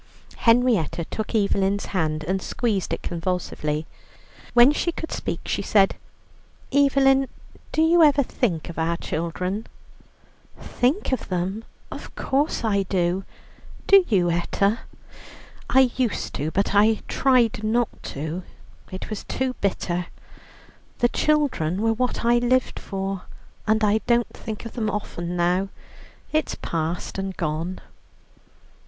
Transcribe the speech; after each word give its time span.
Henrietta 0.37 1.05
took 1.05 1.35
Evelyn's 1.35 1.85
hand 1.93 2.23
and 2.23 2.41
squeezed 2.41 2.91
it 2.91 3.03
convulsively. 3.03 3.85
When 4.55 4.71
she 4.71 4.91
could 4.91 5.11
speak, 5.11 5.41
she 5.45 5.61
said: 5.61 5.95
"Evelyn, 6.73 7.27
do 7.71 7.83
you 7.83 8.01
ever 8.01 8.23
think 8.23 8.67
of 8.67 8.79
our 8.79 8.97
children?" 8.97 9.67
"Think 10.59 11.11
of 11.11 11.29
them 11.29 11.63
of 11.91 12.15
course 12.15 12.63
I 12.63 12.81
do. 12.81 13.25
Do 13.85 14.03
you, 14.07 14.31
Etta?" 14.31 14.79
"I 15.69 15.91
used 15.95 16.33
to, 16.33 16.49
but 16.49 16.73
I 16.73 17.03
tried 17.07 17.63
not 17.63 17.89
to 18.05 18.41
it 18.91 19.07
was 19.11 19.23
too 19.25 19.53
bitter. 19.61 20.07
The 20.97 21.09
children 21.09 21.79
were 21.79 21.93
what 21.93 22.25
I 22.25 22.39
lived 22.39 22.79
for, 22.79 23.27
and 23.67 23.83
I 23.83 23.99
don't 24.07 24.33
think 24.33 24.65
of 24.65 24.73
them 24.73 24.89
often 24.89 25.35
now. 25.35 25.69
It's 26.33 26.55
past 26.55 27.19
and 27.19 27.37
gone." 27.37 27.79